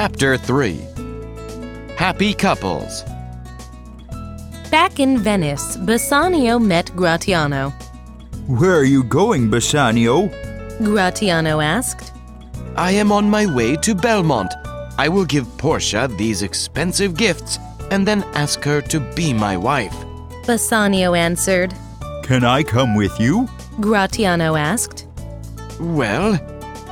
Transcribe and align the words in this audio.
Chapter 0.00 0.38
3 0.38 0.80
Happy 1.94 2.32
Couples 2.32 3.04
Back 4.70 4.98
in 4.98 5.18
Venice, 5.18 5.76
Bassanio 5.76 6.58
met 6.58 6.86
Gratiano. 6.96 7.70
Where 8.46 8.74
are 8.74 8.84
you 8.84 9.04
going, 9.04 9.50
Bassanio? 9.50 10.28
Gratiano 10.80 11.62
asked. 11.62 12.14
I 12.76 12.92
am 12.92 13.12
on 13.12 13.28
my 13.28 13.44
way 13.44 13.76
to 13.76 13.94
Belmont. 13.94 14.54
I 14.96 15.06
will 15.10 15.26
give 15.26 15.44
Portia 15.58 16.08
these 16.16 16.40
expensive 16.40 17.14
gifts 17.14 17.58
and 17.90 18.08
then 18.08 18.24
ask 18.32 18.64
her 18.64 18.80
to 18.80 19.00
be 19.14 19.34
my 19.34 19.54
wife. 19.54 19.94
Bassanio 20.46 21.12
answered. 21.12 21.74
Can 22.22 22.42
I 22.42 22.62
come 22.62 22.94
with 22.94 23.20
you? 23.20 23.46
Gratiano 23.80 24.58
asked. 24.58 25.06
Well, 25.78 26.38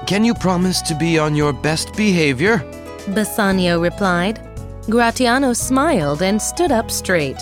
can 0.07 0.27
you 0.27 0.35
promise 0.35 0.83
to 0.83 0.95
be 0.95 1.19
on 1.19 1.35
your 1.35 1.55
best 1.55 1.97
behavior? 1.97 2.63
Bassanio 3.15 3.81
replied. 3.81 4.41
Gratiano 4.87 5.55
smiled 5.55 6.23
and 6.23 6.41
stood 6.41 6.73
up 6.73 6.91
straight. 6.91 7.37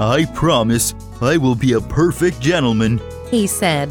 I 0.00 0.26
promise 0.34 0.94
I 1.20 1.36
will 1.36 1.54
be 1.54 1.72
a 1.72 1.80
perfect 1.80 2.40
gentleman. 2.40 3.00
He 3.30 3.46
said. 3.46 3.90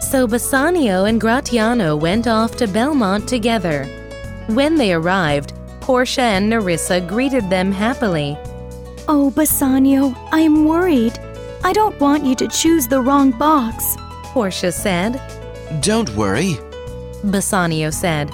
So 0.00 0.26
Bassanio 0.26 1.04
and 1.04 1.20
Gratiano 1.20 1.98
went 1.98 2.26
off 2.26 2.56
to 2.56 2.66
Belmont 2.66 3.28
together. 3.28 3.84
When 4.48 4.76
they 4.76 4.92
arrived, 4.92 5.54
Portia 5.80 6.22
and 6.22 6.48
Nerissa 6.48 7.00
greeted 7.00 7.50
them 7.50 7.72
happily. 7.72 8.38
Oh, 9.08 9.32
Bassanio, 9.34 10.14
I 10.30 10.40
am 10.40 10.64
worried. 10.64 11.18
I 11.64 11.72
don't 11.72 11.98
want 12.00 12.24
you 12.24 12.34
to 12.36 12.48
choose 12.48 12.86
the 12.86 13.00
wrong 13.00 13.30
box. 13.32 13.96
Portia 14.32 14.72
said. 14.72 15.20
Don't 15.80 16.10
worry. 16.16 16.56
Bassanio 17.24 17.90
said. 17.90 18.30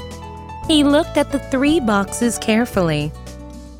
He 0.69 0.85
looked 0.85 1.17
at 1.17 1.33
the 1.33 1.39
three 1.39 1.81
boxes 1.81 2.39
carefully. 2.39 3.11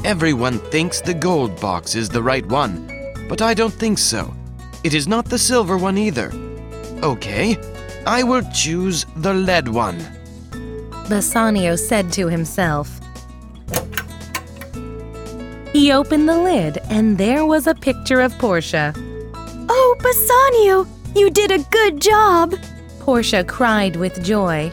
Everyone 0.05 0.59
thinks 0.71 1.03
the 1.03 1.13
gold 1.13 1.61
box 1.61 1.95
is 1.95 2.09
the 2.09 2.23
right 2.23 2.47
one, 2.47 2.91
but 3.29 3.43
I 3.43 3.53
don't 3.53 3.75
think 3.75 3.99
so. 3.99 4.35
It 4.85 4.95
is 4.95 5.07
not 5.07 5.27
the 5.27 5.39
silver 5.39 5.77
one 5.77 5.99
either. 5.99 6.33
Okay, 7.03 7.59
I 8.07 8.23
will 8.23 8.43
choose 8.55 9.05
the 9.17 9.35
lead 9.35 9.69
one. 9.69 9.99
Bassanio 11.11 11.77
said 11.77 12.11
to 12.15 12.29
himself. 12.29 12.99
He 15.75 15.93
opened 15.93 16.27
the 16.27 16.39
lid, 16.39 16.79
and 16.89 17.19
there 17.19 17.45
was 17.45 17.67
a 17.67 17.75
picture 17.75 18.21
of 18.23 18.33
Portia. 18.39 18.95
Oh, 19.69 19.97
Bassanio, 20.01 20.87
you 21.15 21.29
did 21.29 21.51
a 21.51 21.65
good 21.71 22.01
job. 22.01 22.55
Portia 23.01 23.45
cried 23.45 23.97
with 23.97 24.25
joy. 24.25 24.73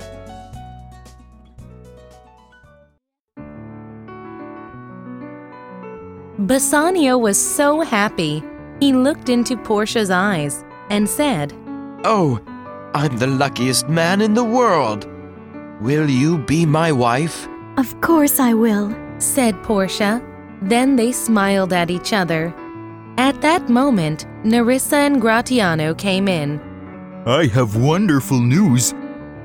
Bassanio 6.39 7.17
was 7.17 7.39
so 7.39 7.81
happy. 7.81 8.43
He 8.79 8.91
looked 8.91 9.29
into 9.29 9.55
Portia's 9.55 10.09
eyes 10.09 10.65
and 10.89 11.07
said, 11.09 11.53
Oh, 12.03 12.39
I'm 12.93 13.17
the 13.17 13.27
luckiest 13.27 13.87
man 13.87 14.21
in 14.21 14.33
the 14.33 14.43
world. 14.43 15.07
Will 15.81 16.09
you 16.09 16.37
be 16.39 16.65
my 16.65 16.91
wife? 16.91 17.47
Of 17.77 17.99
course 18.01 18.39
I 18.39 18.53
will. 18.53 18.93
said 19.17 19.55
Portia. 19.63 20.21
Then 20.61 20.97
they 20.97 21.11
smiled 21.13 21.71
at 21.71 21.89
each 21.89 22.11
other. 22.11 22.53
At 23.17 23.41
that 23.41 23.69
moment, 23.69 24.25
Nerissa 24.43 24.97
and 24.97 25.21
Gratiano 25.21 25.97
came 25.97 26.27
in. 26.27 26.59
I 27.25 27.47
have 27.47 27.77
wonderful 27.77 28.41
news. 28.41 28.93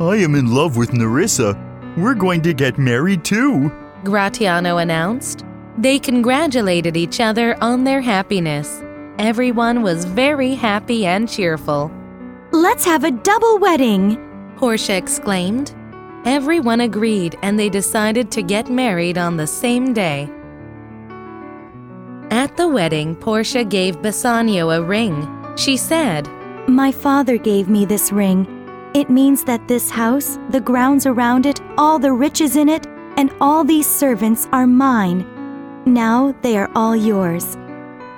I 0.00 0.16
am 0.16 0.34
in 0.34 0.52
love 0.52 0.77
with 0.77 0.92
Nerissa. 0.92 1.54
We're 1.97 2.14
going 2.14 2.42
to 2.42 2.52
get 2.52 2.78
married 2.78 3.25
too. 3.25 3.70
Gratiano 4.02 4.82
announced. 4.82 5.44
They 5.78 5.98
congratulated 5.98 6.96
each 6.96 7.20
other 7.20 7.56
on 7.62 7.84
their 7.84 8.00
happiness. 8.00 8.82
Everyone 9.19 9.82
was 9.82 10.04
very 10.04 10.54
happy 10.54 11.06
and 11.06 11.28
cheerful. 11.28 11.91
Let's 12.53 12.84
have 12.84 13.04
a 13.04 13.10
double 13.10 13.58
wedding. 13.58 14.19
Portia 14.56 14.97
exclaimed. 14.97 15.75
Everyone 16.25 16.81
agreed 16.81 17.38
and 17.42 17.58
they 17.58 17.69
decided 17.69 18.31
to 18.32 18.42
get 18.42 18.70
married 18.70 19.16
on 19.16 19.36
the 19.36 19.47
same 19.47 19.94
day. 19.94 20.28
At 22.31 22.56
the 22.56 22.69
wedding, 22.69 23.16
Portia 23.16 23.64
gave 23.64 24.02
Bassanio 24.02 24.70
a 24.70 24.82
ring. 24.82 25.26
She 25.56 25.76
said, 25.76 26.28
My 26.69 26.92
father 26.92 27.38
gave 27.38 27.69
me 27.69 27.84
this 27.84 28.12
ring. 28.12 28.47
It 28.94 29.08
means 29.08 29.44
that 29.44 29.66
this 29.69 29.88
house, 29.88 30.38
the 30.50 30.60
grounds 30.60 31.06
around 31.06 31.47
it, 31.47 31.60
all 31.78 31.98
the 31.98 32.12
riches 32.12 32.56
in 32.56 32.69
it, 32.69 32.87
and 33.16 33.32
all 33.41 33.64
these 33.64 33.88
servants 33.88 34.48
are 34.52 34.66
mine. 34.66 35.39
Now 35.90 36.36
they 36.42 36.56
are 36.56 36.70
all 36.76 36.94
yours. 36.94 37.56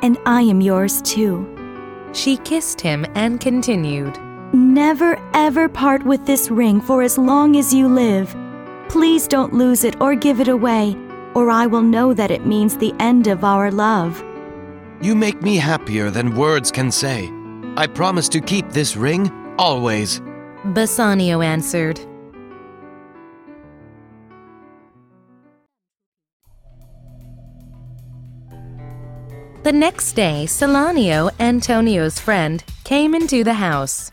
And 0.03 0.19
I 0.27 0.43
am 0.43 0.61
yours 0.61 1.01
too. 1.01 1.49
She 2.13 2.37
kissed 2.37 2.83
him 2.83 3.07
and 3.15 3.41
continued, 3.41 4.19
Never 4.53 5.19
ever 5.33 5.71
part 5.71 6.05
with 6.05 6.27
this 6.27 6.51
ring 6.51 6.83
for 6.83 7.03
as 7.03 7.17
long 7.17 7.57
as 7.57 7.73
you 7.73 7.89
live. 7.89 8.37
Please 8.91 9.27
don't 9.27 9.55
lose 9.55 9.85
it 9.85 9.99
or 10.03 10.15
give 10.15 10.39
it 10.39 10.49
away, 10.49 10.95
or 11.35 11.51
I 11.51 11.67
will 11.67 11.81
know 11.81 12.13
that 12.13 12.31
it 12.31 12.45
means 12.45 12.77
the 12.77 12.93
end 13.01 13.27
of 13.27 13.43
our 13.43 13.71
love. 13.71 14.23
You 15.01 15.15
make 15.15 15.41
me 15.41 15.57
happier 15.57 16.11
than 16.11 16.37
words 16.37 16.71
can 16.71 16.91
say. 16.91 17.31
I 17.79 17.87
promise 17.87 18.29
to 18.31 18.43
keep 18.43 18.69
this 18.69 18.97
ring 18.99 19.33
always. 19.59 20.21
Bassanio 20.75 21.41
answered. 21.41 21.99
The 29.63 29.73
next 29.73 30.15
day, 30.15 30.47
Solanio, 30.49 31.31
Antonio's 31.39 32.19
friend, 32.19 32.65
came 32.83 33.15
into 33.15 33.45
the 33.45 33.55
house. 33.55 34.11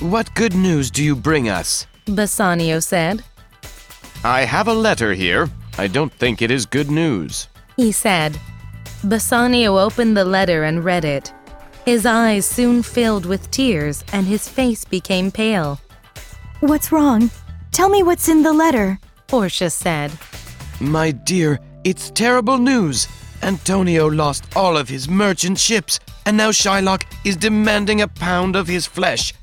What 0.00 0.34
good 0.34 0.54
news 0.54 0.90
do 0.90 1.02
you 1.02 1.16
bring 1.16 1.48
us? 1.48 1.86
Bassanio 2.04 2.80
said. 2.80 3.24
I 4.24 4.42
have 4.42 4.68
a 4.68 4.74
letter 4.74 5.14
here. 5.14 5.48
I 5.78 5.86
don't 5.86 6.12
think 6.12 6.42
it 6.42 6.50
is 6.50 6.66
good 6.66 6.90
news. 6.90 7.48
He 7.76 7.92
said. 7.92 8.38
Bassanio 9.02 9.78
opened 9.78 10.18
the 10.18 10.24
letter 10.26 10.64
and 10.64 10.84
read 10.84 11.06
it. 11.06 11.32
His 11.86 12.04
eyes 12.04 12.44
soon 12.44 12.82
filled 12.82 13.24
with 13.24 13.50
tears 13.50 14.04
and 14.12 14.26
his 14.26 14.50
face 14.50 14.84
became 14.84 15.30
pale. 15.30 15.80
What's 16.60 16.92
wrong? 16.92 17.30
Tell 17.72 17.88
me 17.88 18.02
what's 18.02 18.28
in 18.28 18.42
the 18.42 18.52
letter. 18.52 18.98
Portia 19.28 19.70
said. 19.70 20.12
My 20.78 21.10
dear, 21.10 21.58
it's 21.84 22.10
terrible 22.10 22.58
news. 22.58 23.08
Antonio 23.44 24.06
lost 24.06 24.44
all 24.56 24.76
of 24.76 24.88
his 24.88 25.06
merchant 25.06 25.58
ships, 25.58 26.00
and 26.24 26.36
now 26.36 26.50
Shylock 26.50 27.04
is 27.24 27.36
demanding 27.36 28.00
a 28.00 28.08
pound 28.08 28.56
of 28.56 28.66
his 28.66 28.86
flesh. 28.86 29.34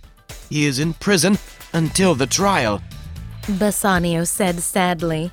He 0.50 0.66
is 0.66 0.80
in 0.80 0.94
prison 0.96 1.38
until 1.74 2.16
the 2.16 2.26
trial. 2.26 2.82
Bassanio 3.60 4.24
said 4.24 4.60
sadly. 4.60 5.32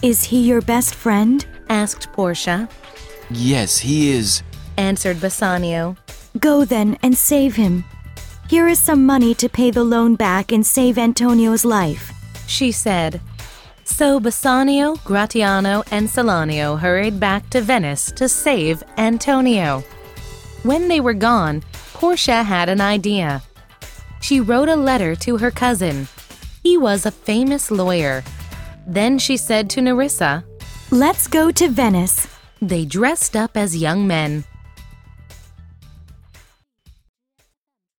Is 0.00 0.24
he 0.24 0.40
your 0.40 0.62
best 0.62 0.94
friend? 0.94 1.46
Asked 1.68 2.10
Portia. 2.12 2.68
Yes, 3.30 3.78
he 3.78 4.10
is. 4.10 4.42
Answered 4.78 5.20
Bassanio. 5.20 5.96
Go 6.40 6.64
then 6.64 6.96
and 7.02 7.16
save 7.16 7.56
him. 7.56 7.84
Here 8.48 8.68
is 8.68 8.78
some 8.78 9.04
money 9.04 9.34
to 9.34 9.48
pay 9.50 9.70
the 9.70 9.84
loan 9.84 10.14
back 10.14 10.50
and 10.50 10.64
save 10.64 10.96
Antonio's 10.96 11.64
life. 11.64 12.10
She 12.46 12.72
said. 12.72 13.20
So 13.88 14.20
Bassanio, 14.20 14.94
Gratiano, 14.96 15.82
and 15.90 16.06
Solanio 16.06 16.78
hurried 16.78 17.18
back 17.18 17.50
to 17.50 17.60
Venice 17.60 18.12
to 18.12 18.28
save 18.28 18.84
Antonio. 18.96 19.82
When 20.62 20.86
they 20.86 21.00
were 21.00 21.14
gone, 21.14 21.64
Portia 21.94 22.44
had 22.44 22.68
an 22.68 22.80
idea. 22.80 23.42
She 24.20 24.40
wrote 24.40 24.68
a 24.68 24.76
letter 24.76 25.16
to 25.16 25.38
her 25.38 25.50
cousin. 25.50 26.06
He 26.62 26.76
was 26.76 27.06
a 27.06 27.10
famous 27.10 27.72
lawyer. 27.72 28.22
Then 28.86 29.18
she 29.18 29.36
said 29.36 29.68
to 29.70 29.80
Nerissa, 29.80 30.44
Let's 30.92 31.26
go 31.26 31.50
to 31.50 31.68
Venice. 31.68 32.28
They 32.62 32.84
dressed 32.84 33.34
up 33.34 33.56
as 33.56 33.82
young 33.82 34.06
men. 34.06 34.44